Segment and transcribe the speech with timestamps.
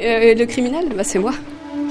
[0.00, 1.32] Euh, le criminel, bah, c'est moi.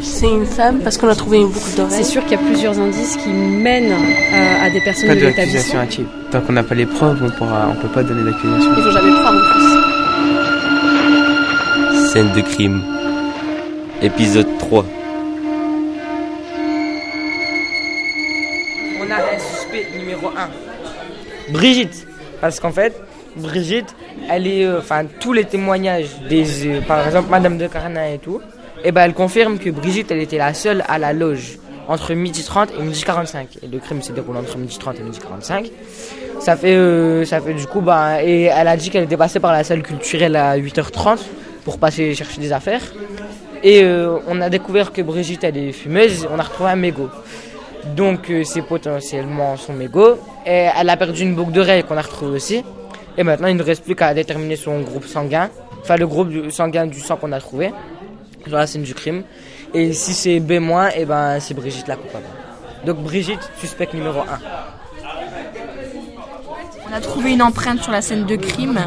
[0.00, 1.92] C'est une femme parce qu'on a trouvé une boucle d'oreille.
[1.98, 5.20] C'est sûr qu'il y a plusieurs indices qui mènent euh, à des personnes Pas de
[5.20, 6.06] l'accusation active.
[6.32, 8.72] Tant qu'on n'a pas les preuves, on pourra, on peut pas donner d'accusation.
[8.76, 9.38] Il faut jamais le croire en
[11.92, 12.08] plus.
[12.12, 12.82] Scène de crime.
[14.02, 14.84] Épisode 3.
[19.00, 21.52] On a un suspect numéro 1.
[21.52, 22.08] Brigitte.
[22.40, 23.00] Parce qu'en fait,
[23.36, 23.94] Brigitte,
[24.30, 24.64] elle est.
[24.64, 26.66] euh, Enfin, tous les témoignages des.
[26.66, 28.40] euh, par exemple, Madame de Carnin et tout,
[28.84, 32.42] et ben elle confirme que Brigitte, elle était la seule à la loge entre midi
[32.44, 33.48] 30 et midi 45.
[33.62, 35.70] Et le crime s'est déroulé entre midi 30 et midi 45.
[36.40, 39.40] Ça fait, euh, ça fait du coup, ben, et elle a dit qu'elle était passée
[39.40, 41.18] par la salle culturelle à 8h30
[41.64, 42.82] pour passer chercher des affaires.
[43.64, 43.84] Et
[44.26, 47.08] on a découvert que Brigitte, elle est fumeuse, on a retrouvé un mégot.
[47.96, 50.16] Donc c'est potentiellement son mégot.
[50.44, 52.64] Et elle a perdu une boucle d'oreille qu'on a retrouvée aussi.
[53.18, 55.50] Et maintenant, il ne reste plus qu'à déterminer son groupe sanguin.
[55.82, 57.72] Enfin, le groupe sanguin du sang qu'on a trouvé
[58.46, 59.22] sur la scène du crime.
[59.74, 60.52] Et si c'est B-,
[60.96, 62.24] et ben c'est Brigitte la coupable.
[62.86, 64.24] Donc Brigitte, suspect numéro 1.
[66.90, 68.78] On a trouvé une empreinte sur la scène de crime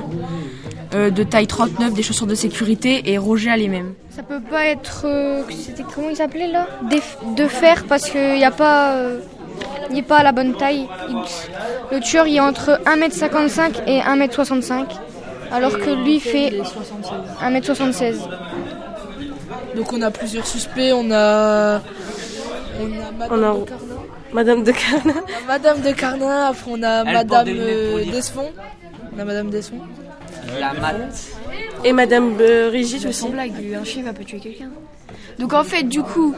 [0.93, 3.93] euh, de taille 39, des chaussures de sécurité et Roger a les mêmes.
[4.11, 5.03] Ça peut pas être.
[5.05, 6.67] euh, C'était comment il s'appelait là?
[6.89, 7.01] Des-
[7.35, 8.93] De fer parce qu'il n'y a pas.
[8.93, 9.19] euh,
[9.95, 10.87] n'est pas à la bonne taille.
[11.09, 14.85] Il- le tueur il est entre 1m55 et 1m65.
[15.51, 16.53] Alors que lui fait
[17.41, 18.15] 1m76.
[19.75, 21.81] Donc on a plusieurs suspects, on a.
[22.81, 23.93] On a Madame On a- de Carnin.
[24.33, 25.13] Madame de Carnin.
[25.15, 28.05] On a Madame de Carnin, après on a Elle Madame euh.
[28.11, 28.51] Desfond.
[29.15, 29.79] On a Madame Desfond.
[30.59, 30.95] La mat.
[31.83, 33.21] Et Madame euh, Brigitte aussi.
[33.21, 34.69] Sans blague, un chien va peut tuer quelqu'un.
[35.39, 36.33] Donc en fait, du coup,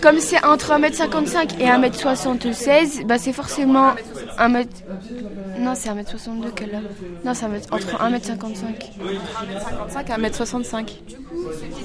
[0.00, 3.92] comme c'est entre 1m55 et 1m76, bah c'est forcément
[4.38, 4.66] 1m...
[5.58, 6.80] Non, c'est 1m62 qu'elle a.
[7.24, 8.64] Non, c'est 1 mètre- entre 1m55.
[9.94, 10.86] 55 à 1m65.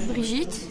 [0.08, 0.68] Brigitte,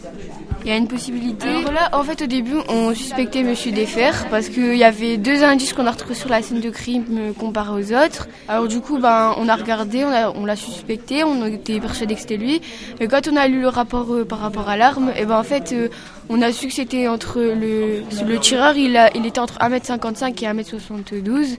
[0.64, 1.48] il y a une possibilité.
[1.48, 5.42] Alors là, en fait, au début, on suspectait Monsieur Defer parce qu'il y avait deux
[5.42, 8.28] indices qu'on a retrouvés sur la scène de crime euh, comparés aux autres.
[8.48, 10.04] Alors du coup, ben, on a regardé,
[10.34, 12.60] on l'a suspecté, on était persuadé que c'était lui.
[13.00, 15.44] Mais quand on a lu le rapport euh, par rapport à l'arme, et ben en
[15.44, 15.88] fait, euh,
[16.28, 20.44] on a su que c'était entre le le tireur, il a, il était entre 1m55
[20.44, 21.56] et 1m72.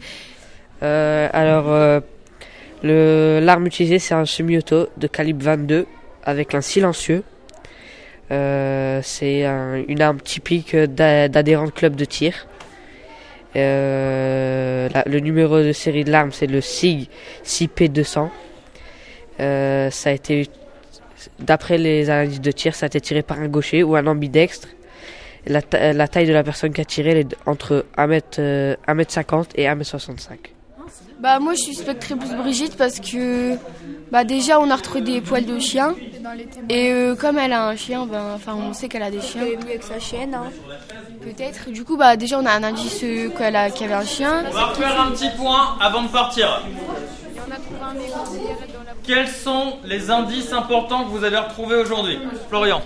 [0.83, 1.99] Euh, alors, euh,
[3.41, 5.85] l'arme utilisée, c'est un semi-auto de calibre 22
[6.23, 7.23] avec un silencieux.
[8.29, 12.45] C'est un- une arme typique d'a- d'adhérent de club de tir.
[13.55, 17.09] La- le numéro de série de l'arme, c'est le SIG
[17.43, 18.29] 6P200.
[19.39, 20.47] Euh, ça a été,
[21.39, 24.67] d'après les analyses de tir, ça a été tiré par un gaucher ou un ambidextre.
[25.47, 28.75] La, ta- la taille de la personne qui a tiré elle est entre 1m, euh,
[28.87, 30.31] 1m50 et 1m65.
[31.21, 33.55] Bah moi je suspecterais plus Brigitte parce que
[34.11, 35.93] bah déjà on a retrouvé des poils de chien
[36.69, 39.43] et euh, comme elle a un chien, ben enfin on sait qu'elle a des chiens.
[39.61, 40.33] avec sa chienne.
[40.33, 40.49] hein.
[41.21, 41.69] Peut-être.
[41.71, 44.05] Du coup bah déjà on a un indice euh, qu'elle a qu'il y avait un
[44.07, 44.43] chien.
[44.49, 46.63] On va faire un petit point avant de partir.
[49.09, 52.83] Quels sont les indices importants que vous avez retrouvés aujourd'hui Florian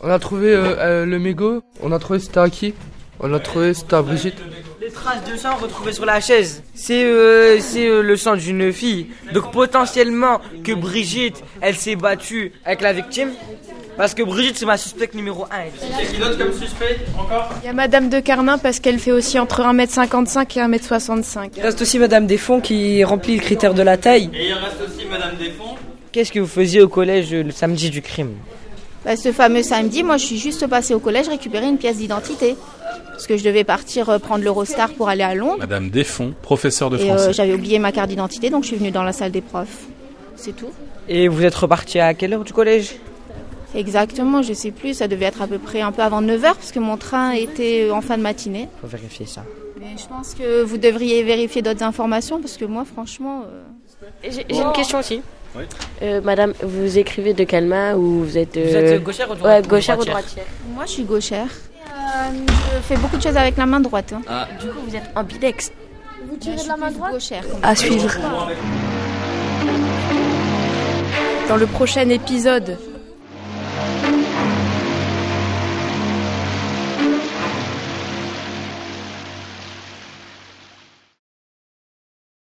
[0.00, 2.72] On a trouvé euh, euh, le mégot, on a trouvé c'était à qui
[3.18, 4.40] On a trouvé c'était à Brigitte.
[4.86, 8.72] Les traces de sang retrouvées sur la chaise, c'est euh, c'est euh, le sang d'une
[8.72, 9.08] fille.
[9.32, 13.32] Donc potentiellement que Brigitte, elle s'est battue avec la victime.
[13.96, 16.02] Parce que Brigitte, c'est ma suspecte numéro 1.
[16.02, 17.50] Et qui d'autre comme suspect encore?
[17.64, 21.50] Il y a Madame de Carmin parce qu'elle fait aussi entre 1m55 et 1m65.
[21.56, 24.30] Il reste aussi Madame Desfonds qui remplit le critère de la taille.
[24.34, 25.74] Et il reste aussi Madame Desfonds.
[26.12, 28.36] Qu'est-ce que vous faisiez au collège le samedi du crime?
[29.06, 32.56] Bah, ce fameux samedi, moi je suis juste passée au collège récupérer une pièce d'identité.
[33.10, 35.56] Parce que je devais partir euh, prendre l'Eurostar pour aller à Londres.
[35.60, 37.32] Madame Desfonds, professeur de Et euh, français.
[37.32, 39.84] j'avais oublié ma carte d'identité, donc je suis venue dans la salle des profs.
[40.34, 40.68] C'est tout.
[41.08, 42.96] Et vous êtes reparti à quelle heure du collège?
[43.74, 46.72] Exactement, je sais plus, ça devait être à peu près un peu avant 9h parce
[46.72, 48.68] que mon train était en fin de matinée.
[48.80, 49.44] Faut vérifier ça.
[49.80, 53.44] Mais je pense que vous devriez vérifier d'autres informations parce que moi franchement...
[53.46, 53.62] euh,
[54.24, 55.20] J'ai j'ai une question aussi.
[56.02, 59.32] Euh, madame, vous écrivez de quelle main ou vous êtes, Vous euh, êtes gauchère ou
[59.32, 60.44] ouais, droitière gauchère ou Droitière.
[60.74, 61.46] Moi je suis gauchère.
[61.46, 62.30] Euh,
[62.76, 64.12] je fais beaucoup de choses avec la main droite.
[64.14, 64.22] hein.
[64.28, 65.72] Ah, Du coup, vous êtes ambidextre.
[66.28, 67.42] Vous tirez de la main droite Gauchère.
[67.62, 68.10] À suivre.
[71.48, 72.76] Dans le prochain épisode